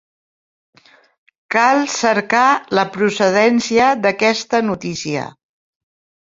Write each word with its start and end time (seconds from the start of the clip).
Cal 1.55 1.81
cercar 1.95 2.45
la 2.79 2.85
procedència 2.97 3.91
d'aquesta 4.07 4.63
notícia. 4.71 5.29